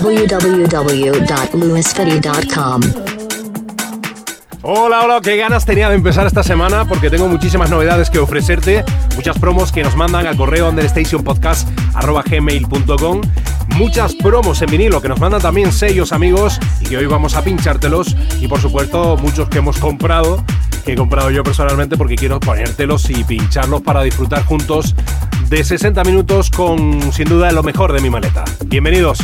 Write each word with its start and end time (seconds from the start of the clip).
www.lewisfitty.com. 0.00 2.80
Hola, 4.64 5.02
hola, 5.02 5.20
qué 5.20 5.36
ganas 5.36 5.66
tenía 5.66 5.88
de 5.88 5.96
empezar 5.96 6.24
esta 6.26 6.42
semana 6.42 6.86
porque 6.86 7.10
tengo 7.10 7.28
muchísimas 7.28 7.68
novedades 7.68 8.08
que 8.08 8.18
ofrecerte, 8.18 8.82
muchas 9.16 9.38
promos 9.38 9.70
que 9.72 9.82
nos 9.82 9.94
mandan 9.96 10.26
al 10.26 10.36
correo 10.36 10.68
understationpodcast.gmail.com 10.68 13.20
muchas 13.76 14.14
promos 14.14 14.60
en 14.62 14.70
vinilo 14.70 15.00
que 15.00 15.08
nos 15.08 15.20
mandan 15.20 15.40
también 15.40 15.72
sellos 15.72 16.12
amigos 16.12 16.58
y 16.80 16.86
que 16.86 16.96
hoy 16.96 17.06
vamos 17.06 17.34
a 17.34 17.42
pinchártelos 17.42 18.16
y 18.40 18.48
por 18.48 18.60
supuesto 18.60 19.16
muchos 19.16 19.48
que 19.48 19.58
hemos 19.58 19.78
comprado, 19.78 20.44
que 20.84 20.92
he 20.92 20.96
comprado 20.96 21.30
yo 21.30 21.42
personalmente 21.42 21.96
porque 21.96 22.16
quiero 22.16 22.40
ponértelos 22.40 23.08
y 23.10 23.24
pincharlos 23.24 23.82
para 23.82 24.02
disfrutar 24.02 24.44
juntos 24.44 24.94
de 25.48 25.64
60 25.64 26.02
minutos 26.04 26.50
con 26.50 27.12
sin 27.12 27.28
duda 27.28 27.50
lo 27.52 27.62
mejor 27.62 27.92
de 27.92 28.00
mi 28.00 28.10
maleta. 28.10 28.44
Bienvenidos. 28.66 29.18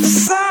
Sun. 0.00 0.41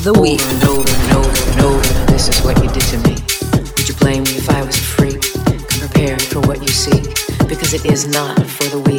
of 0.00 0.14
the 0.14 0.20
week. 0.20 0.40
Over 0.40 0.54
and 0.54 0.64
over 0.64 0.88
and 0.88 1.12
over 1.12 1.50
and 1.50 1.60
over, 1.60 2.12
this 2.12 2.28
is 2.28 2.40
what 2.44 2.56
you 2.62 2.70
did 2.70 2.82
to 2.92 2.98
me. 3.08 3.16
Would 3.76 3.88
you 3.88 3.94
blame 3.94 4.22
me 4.24 4.36
if 4.36 4.48
I 4.48 4.62
was 4.62 4.76
a 4.76 4.80
freak? 4.80 5.20
Come 5.68 5.80
prepared 5.80 6.22
for 6.22 6.40
what 6.40 6.62
you 6.62 6.68
seek, 6.68 7.04
because 7.48 7.74
it 7.74 7.84
is 7.84 8.06
not 8.08 8.46
for 8.46 8.64
the 8.64 8.78
weak. 8.78 8.89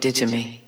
Did 0.00 0.14
to 0.16 0.26
me. 0.26 0.59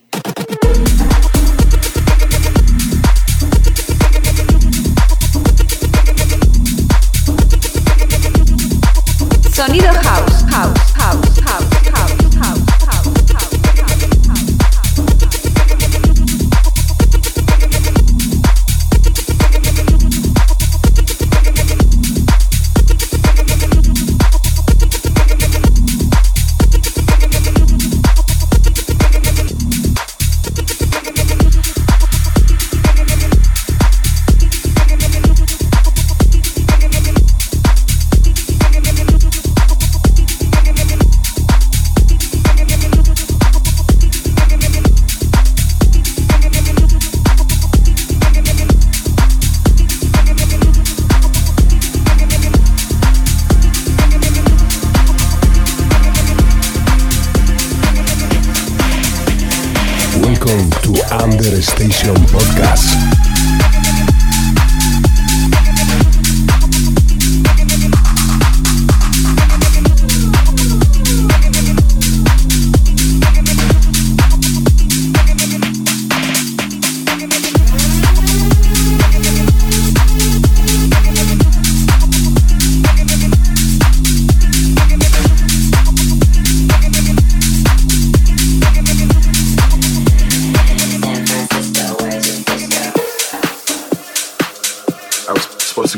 To 60.95 61.15
Under 61.15 61.63
Station 61.63 62.15
Podcast. 62.27 63.62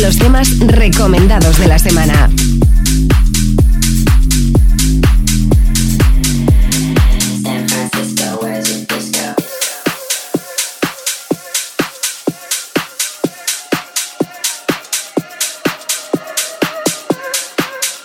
Los 0.00 0.18
temas 0.18 0.58
recomendados 0.60 1.58
de 1.58 1.68
la 1.68 1.78
semana. 1.78 2.28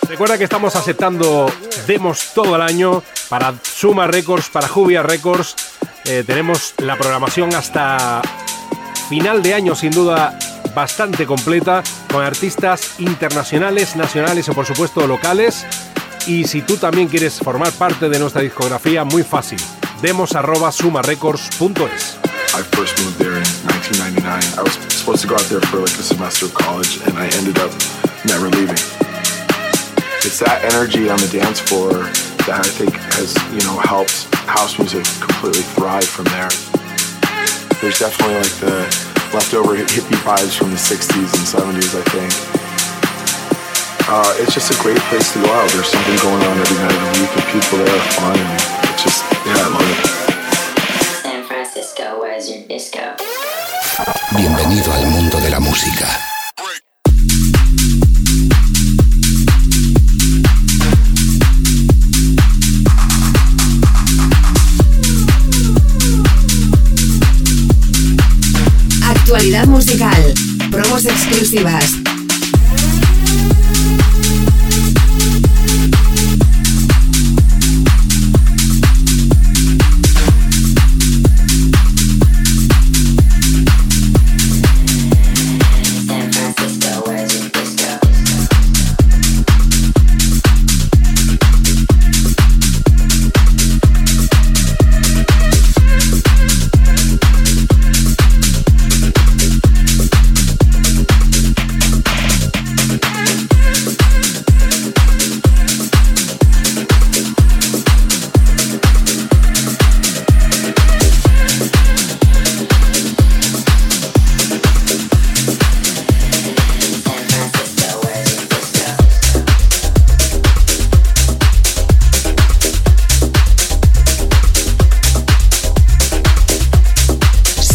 Recuerda 0.08 0.36
que 0.36 0.44
estamos 0.44 0.76
aceptando 0.76 1.50
demos 1.86 2.34
todo 2.34 2.56
el 2.56 2.62
año 2.62 3.02
para 3.28 3.54
Suma 3.62 4.06
Records, 4.06 4.50
para 4.50 4.68
Jubia 4.68 5.02
Records. 5.02 5.56
Eh, 6.04 6.24
tenemos 6.26 6.74
la 6.78 6.96
programación 6.96 7.54
hasta 7.54 8.20
final 9.08 9.42
de 9.42 9.54
año, 9.54 9.74
sin 9.74 9.92
duda, 9.92 10.38
bastante 10.74 11.26
completa, 11.26 11.82
con 12.10 12.24
artistas 12.24 12.98
internacionales, 12.98 13.96
nacionales 13.96 14.48
o 14.48 14.52
por 14.54 14.66
supuesto 14.66 15.06
locales. 15.06 15.66
Y 16.26 16.44
si 16.44 16.62
tú 16.62 16.76
también 16.76 17.08
quieres 17.08 17.38
formar 17.38 17.72
parte 17.72 18.08
de 18.08 18.18
nuestra 18.18 18.42
discografía, 18.42 19.04
muy 19.04 19.22
fácil. 19.22 19.58
Demos 20.02 20.34
arroba 20.34 20.72
sumarecords.es. 20.72 22.18
I 22.52 22.62
first 22.62 22.98
moved 23.04 23.18
there 23.18 23.36
in 23.36 23.46
1999. 23.68 24.58
I 24.58 24.62
was 24.62 24.74
supposed 24.92 25.22
to 25.22 25.28
go 25.28 25.36
out 25.36 25.48
there 25.48 25.60
for 25.60 25.78
like 25.78 25.96
a 25.98 26.02
semester 26.02 26.46
of 26.46 26.54
college, 26.54 27.00
and 27.06 27.16
I 27.16 27.26
ended 27.38 27.58
up 27.58 27.70
never 28.26 28.48
leaving. 28.50 28.80
It's 30.22 30.40
that 30.40 30.60
energy 30.64 31.08
on 31.08 31.18
the 31.18 31.28
dance 31.32 31.60
floor 31.60 31.92
that 32.44 32.60
I 32.60 32.68
think 32.68 32.92
has, 33.14 33.36
you 33.54 33.62
know, 33.64 33.78
helped 33.78 34.34
house 34.50 34.78
music 34.78 35.04
completely 35.20 35.62
thrive 35.62 36.04
from 36.04 36.24
there. 36.26 36.50
There's 37.80 37.98
definitely 37.98 38.36
like 38.36 38.56
the 38.60 39.09
leftover 39.32 39.76
hippie 39.76 40.18
vibes 40.26 40.58
from 40.58 40.70
the 40.70 40.76
60s 40.76 41.30
and 41.38 41.46
70s, 41.46 41.94
I 41.94 42.02
think. 42.10 42.32
Uh, 44.10 44.34
it's 44.42 44.52
just 44.52 44.74
a 44.74 44.82
great 44.82 44.98
place 45.06 45.32
to 45.32 45.38
go 45.38 45.46
out. 45.54 45.70
There's 45.70 45.86
something 45.86 46.16
going 46.18 46.42
on 46.42 46.58
every 46.58 46.78
night 46.82 46.90
of 46.90 47.00
the 47.00 47.12
week, 47.22 47.30
and 47.38 47.46
people 47.54 47.78
there 47.78 47.94
are 47.94 48.06
fun. 48.18 48.34
And 48.34 48.90
it's 48.90 49.04
just, 49.04 49.22
yeah, 49.46 49.54
I 49.54 49.68
love 49.70 49.86
it. 49.86 49.98
San 51.22 51.44
Francisco, 51.44 52.18
where's 52.18 52.50
your 52.50 52.66
disco? 52.66 53.14
Bienvenido 54.36 54.92
al 54.92 55.06
mundo 55.06 55.38
de 55.40 55.50
la 55.50 55.60
música. 55.60 56.06
Actualidad 69.32 69.68
musical. 69.68 70.34
Promos 70.72 71.04
exclusivas. 71.04 71.84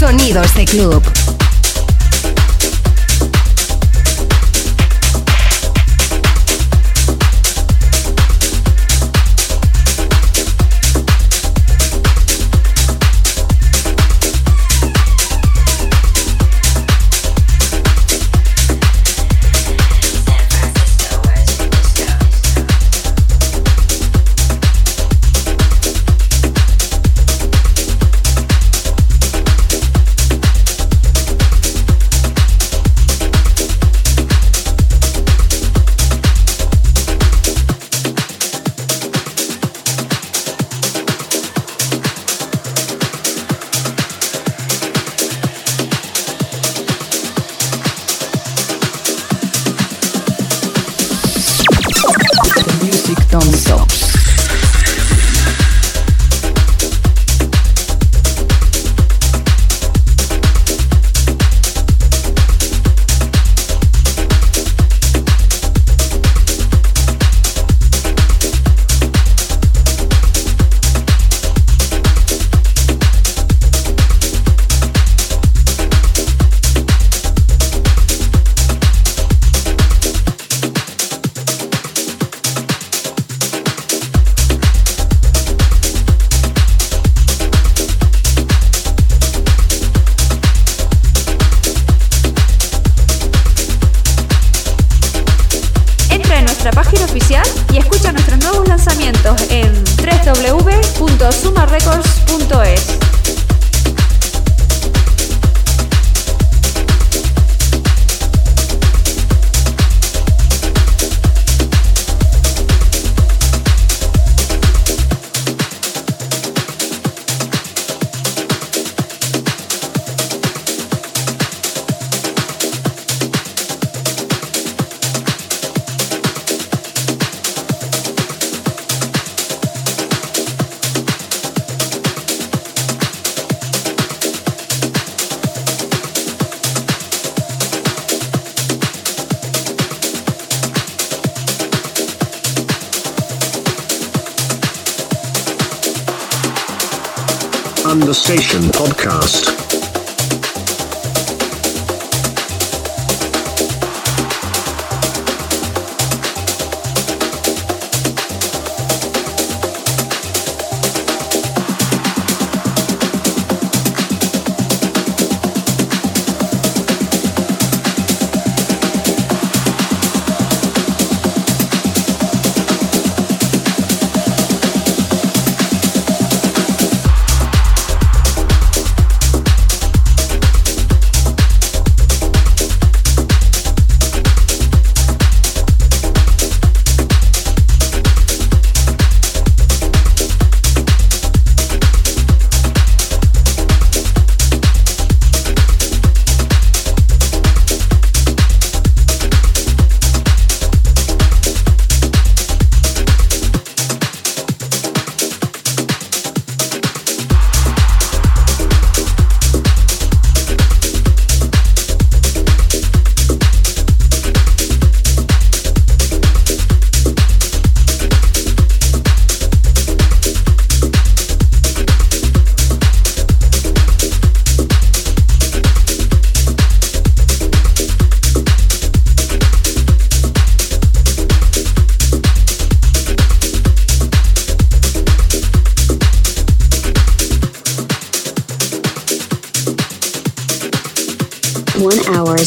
Sonidos 0.06 0.54
de 0.54 0.66
club. 0.66 1.35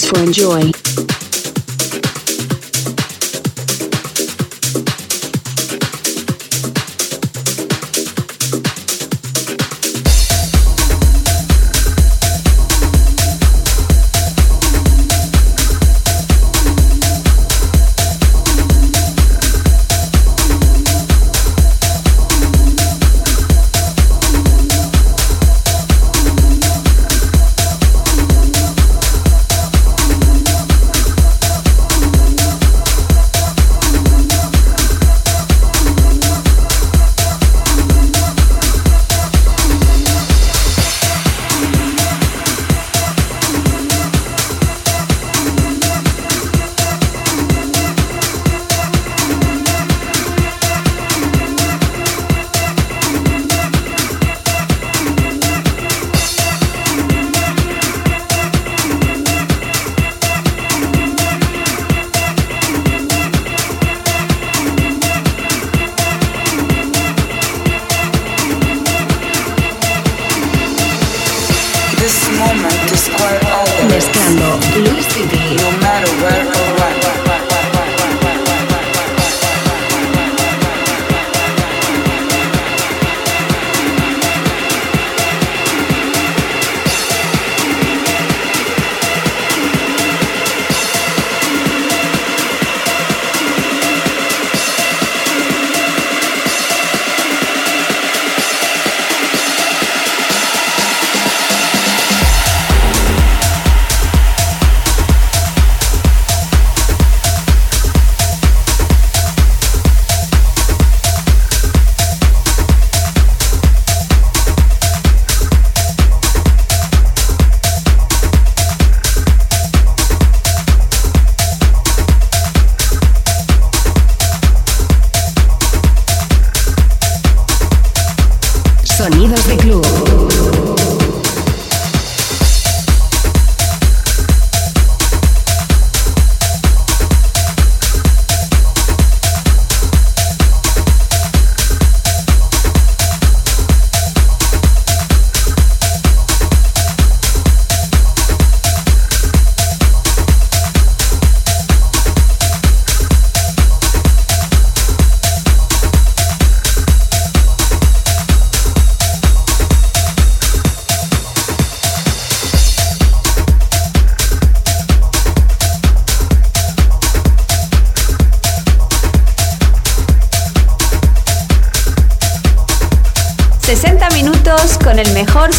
to 0.09 0.23
enjoy. 0.23 0.78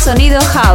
sonido 0.10 0.40
house. 0.42 0.69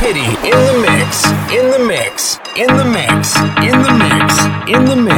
Pity 0.00 0.20
in 0.20 0.56
the 0.64 0.78
mix, 0.80 1.26
in 1.52 1.70
the 1.70 1.78
mix, 1.86 2.38
in 2.56 2.68
the 2.68 2.84
mix, 2.86 3.36
in 3.60 3.82
the 3.82 3.92
mix, 3.92 4.40
in 4.66 4.84
the 4.86 4.96
mix. 4.96 5.09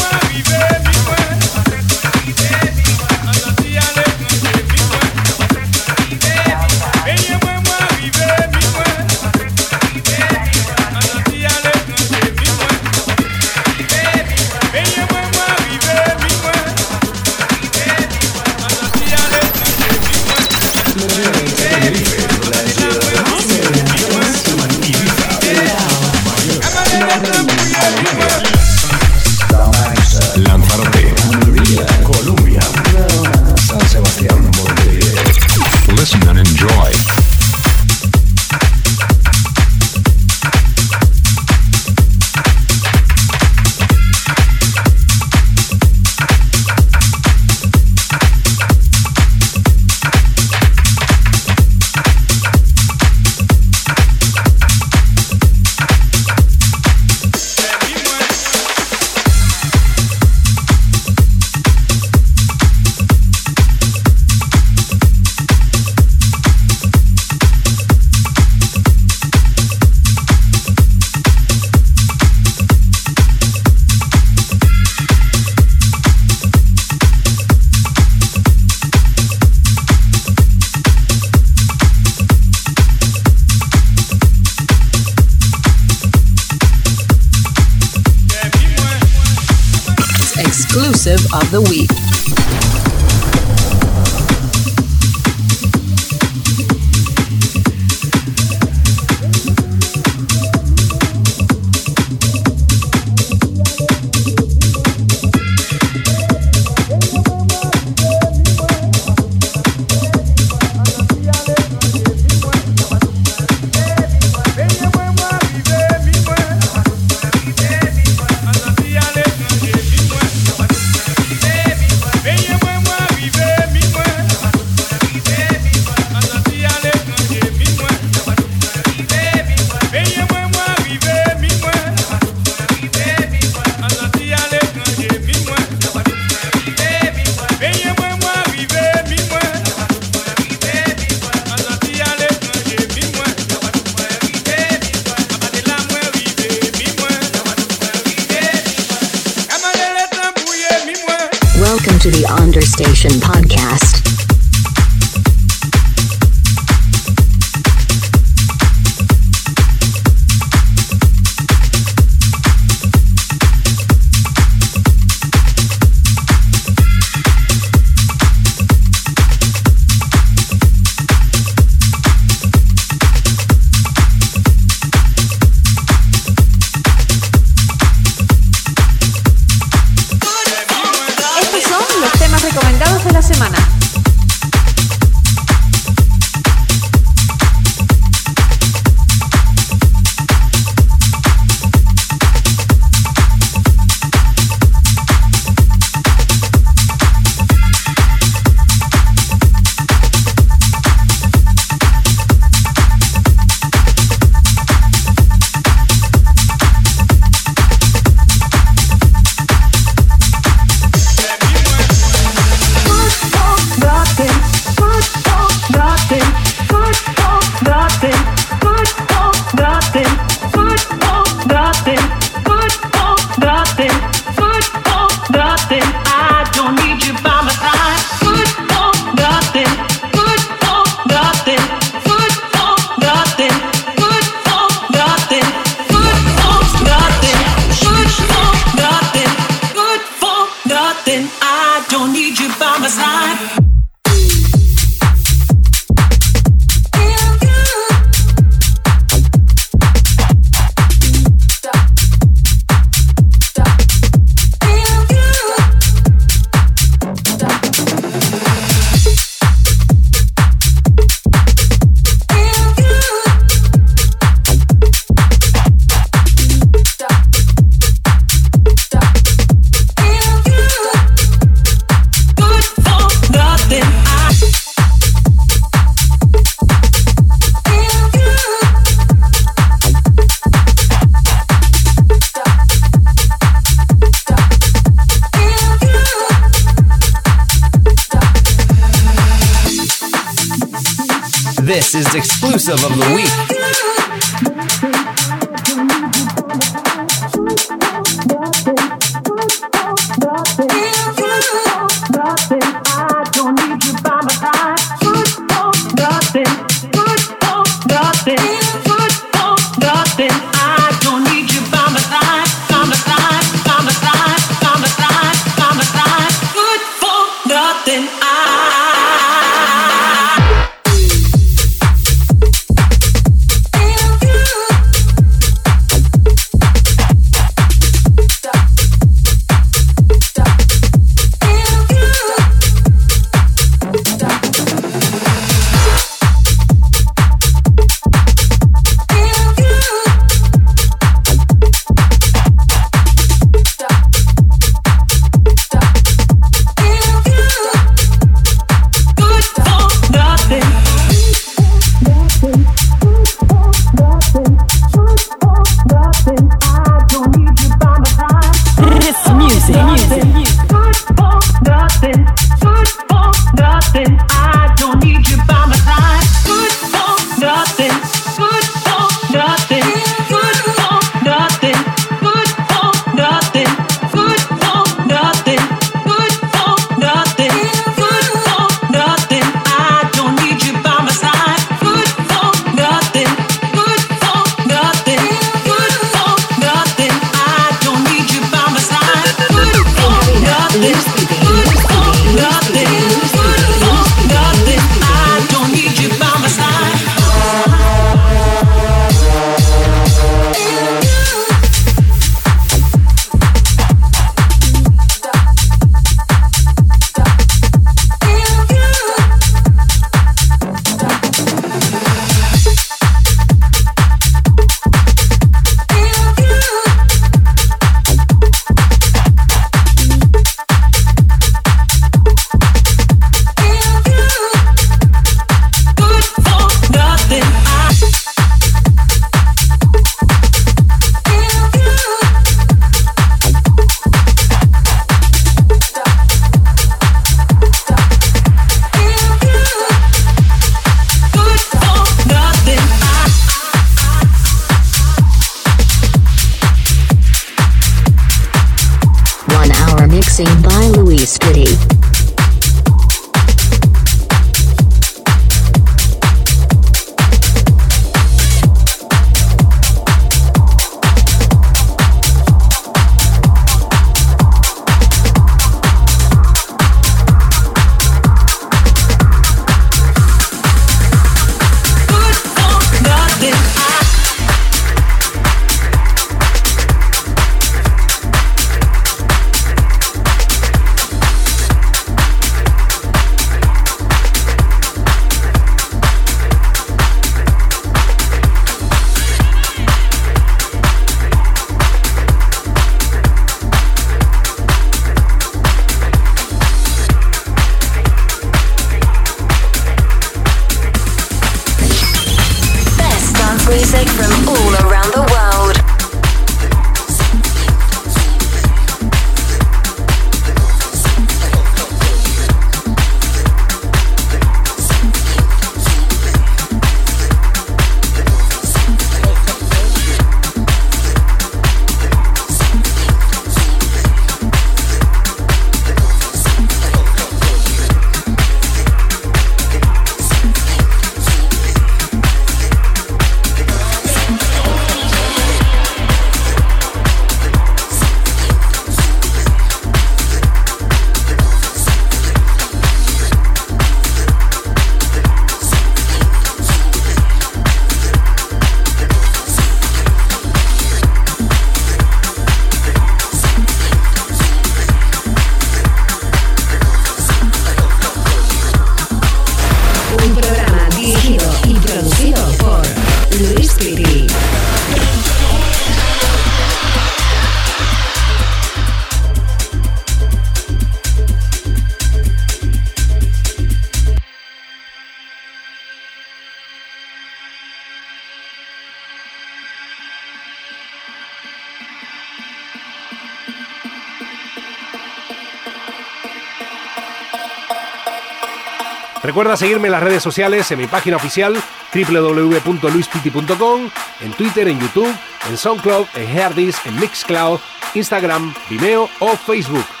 Recuerda 589.31 589.55
seguirme 589.55 589.87
en 589.87 589.93
las 589.93 590.03
redes 590.03 590.21
sociales, 590.21 590.69
en 590.71 590.79
mi 590.79 590.87
página 590.87 591.15
oficial 591.15 591.55
www.luispiti.com, 591.93 593.89
en 594.19 594.33
Twitter, 594.33 594.67
en 594.67 594.77
YouTube, 594.77 595.15
en 595.49 595.57
SoundCloud, 595.57 596.05
en 596.15 596.37
Herdis, 596.37 596.75
en 596.85 596.99
Mixcloud, 596.99 597.61
Instagram, 597.93 598.53
Vimeo 598.69 599.09
o 599.21 599.29
Facebook. 599.37 600.00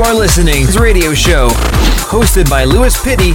You 0.00 0.06
are 0.06 0.14
listening 0.14 0.66
to 0.68 0.80
radio 0.80 1.12
show 1.12 1.50
hosted 2.08 2.48
by 2.48 2.64
Louis 2.64 2.98
Pitty. 3.04 3.34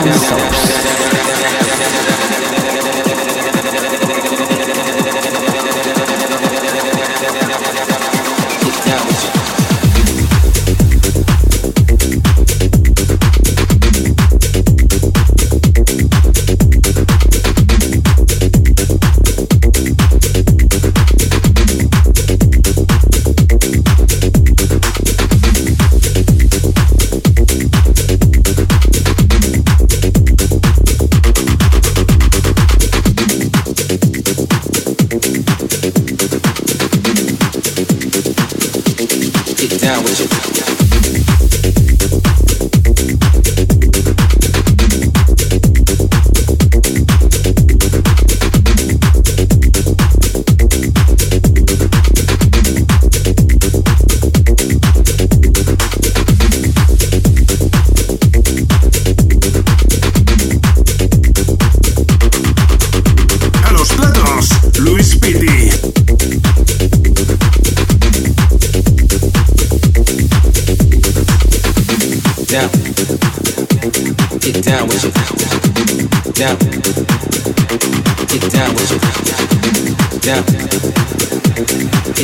Dance 0.03 0.31
House. 0.31 0.71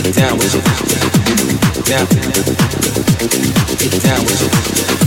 Get 0.03 0.13
down 0.13 0.37
with 0.37 0.53
you. 0.53 0.61
Down. 1.81 2.05
Get 3.79 4.03
down 4.03 4.23
with 4.25 5.01
you. 5.01 5.06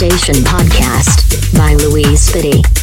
Understation 0.00 0.44
Podcast 0.44 1.58
by 1.58 1.74
Louise 1.74 2.30
Fitty. 2.30 2.77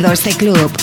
bienvenido 0.00 0.10
a 0.10 0.14
este 0.14 0.30
club. 0.30 0.79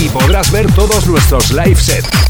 Y 0.00 0.08
podrás 0.08 0.50
ver 0.50 0.72
todos 0.72 1.06
nuestros 1.06 1.50
live 1.50 1.76
sets. 1.76 2.27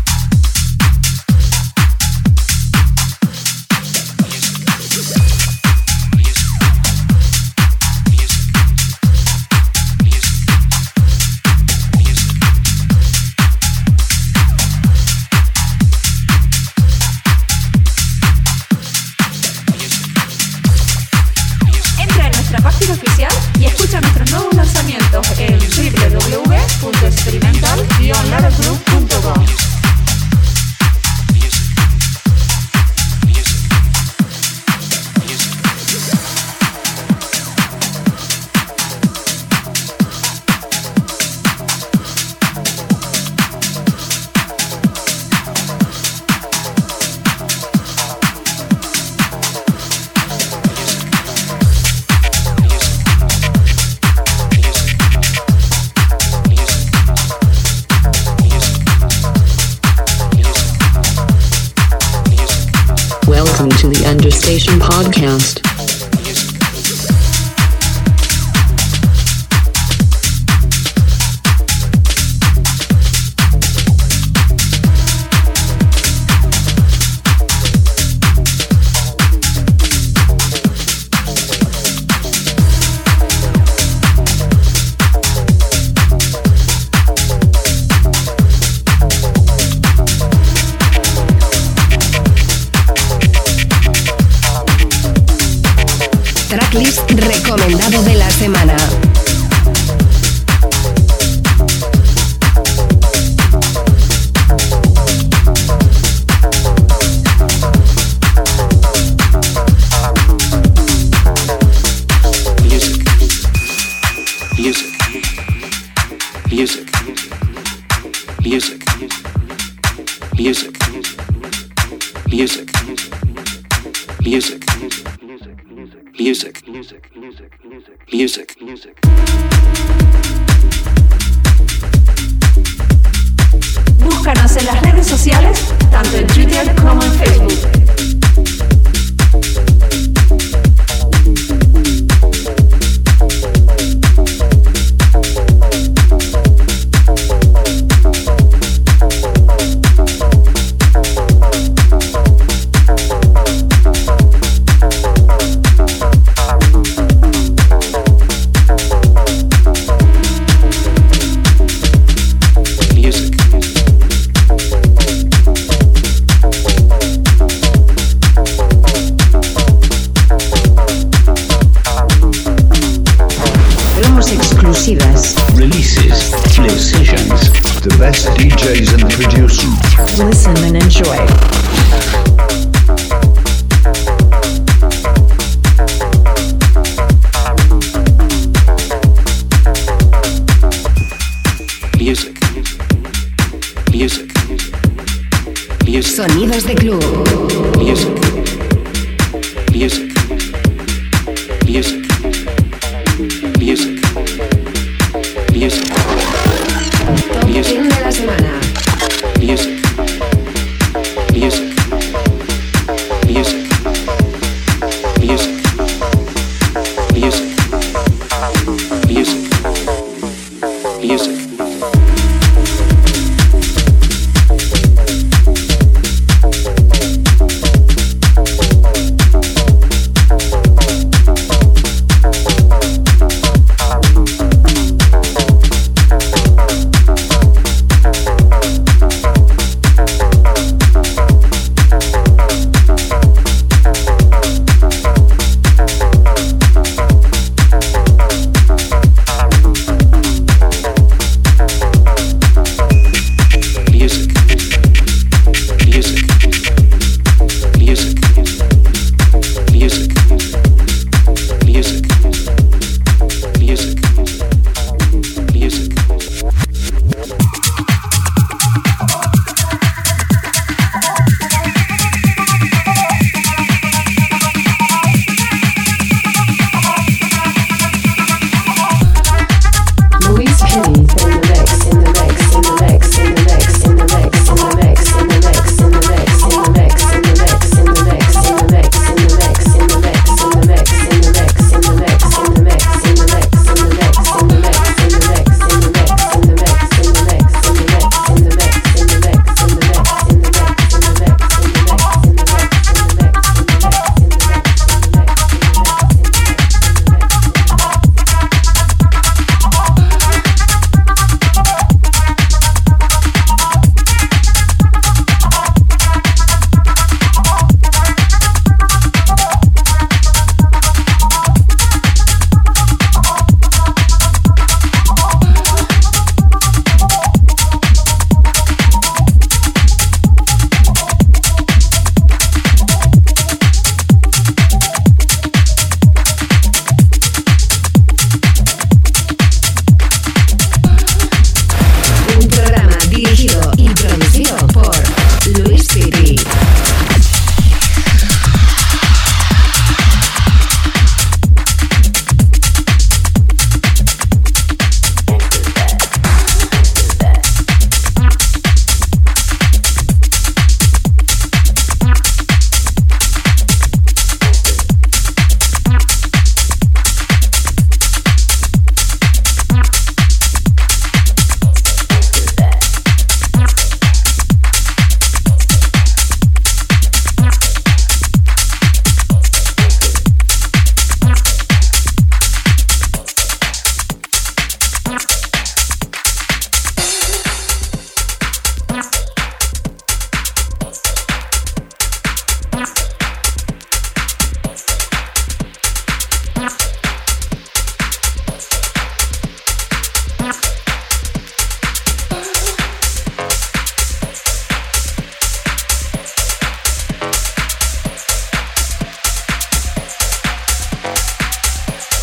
Sonidos 196.18 196.64
de 196.64 196.74
club. 196.74 197.47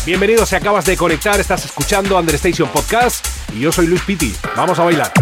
Bienvenidos 0.06 0.50
si 0.50 0.54
acabas 0.54 0.84
de 0.84 0.96
conectar, 0.96 1.40
estás 1.40 1.64
escuchando 1.64 2.16
Understation 2.16 2.68
Podcast 2.68 3.26
y 3.52 3.58
yo 3.58 3.72
soy 3.72 3.88
Luis 3.88 4.02
Piti. 4.02 4.32
Vamos 4.54 4.78
a 4.78 4.84
bailar. 4.84 5.12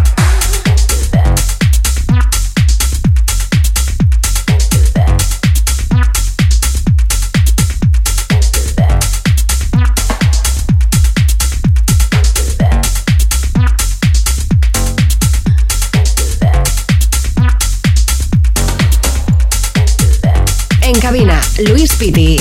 En 20.82 21.00
cabina, 21.00 21.40
Luis 21.70 21.94
Piti. 21.94 22.36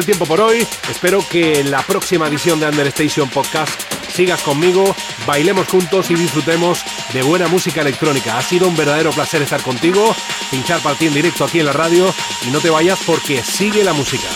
El 0.00 0.06
tiempo 0.06 0.26
por 0.26 0.40
hoy. 0.40 0.66
Espero 0.90 1.22
que 1.28 1.60
en 1.60 1.70
la 1.70 1.82
próxima 1.82 2.26
edición 2.26 2.58
de 2.58 2.66
Understation 2.66 3.28
Podcast 3.28 3.70
sigas 4.10 4.40
conmigo, 4.42 4.94
bailemos 5.26 5.68
juntos 5.68 6.10
y 6.10 6.14
disfrutemos 6.14 6.82
de 7.12 7.22
buena 7.22 7.48
música 7.48 7.82
electrónica. 7.82 8.38
Ha 8.38 8.42
sido 8.42 8.66
un 8.66 8.76
verdadero 8.76 9.10
placer 9.10 9.42
estar 9.42 9.62
contigo, 9.62 10.14
pinchar 10.50 10.80
para 10.80 10.96
ti 10.96 11.06
en 11.06 11.14
directo 11.14 11.44
aquí 11.44 11.60
en 11.60 11.66
la 11.66 11.72
radio 11.72 12.12
y 12.46 12.50
no 12.50 12.60
te 12.60 12.70
vayas 12.70 12.98
porque 13.06 13.42
sigue 13.42 13.84
la 13.84 13.92
música. 13.92 14.28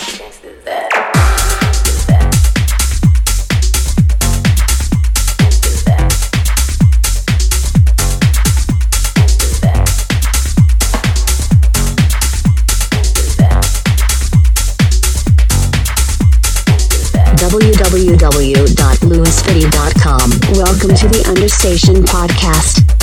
www.lewisfitty.com. 18.53 20.29
Welcome 20.53 20.95
to 20.95 21.07
the 21.07 21.23
Understation 21.27 22.03
Podcast. 22.03 22.94